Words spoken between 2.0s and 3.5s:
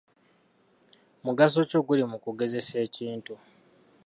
mu kugezesa ekintu?